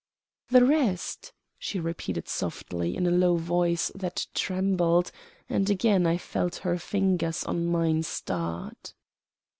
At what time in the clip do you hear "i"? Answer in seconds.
6.07-6.17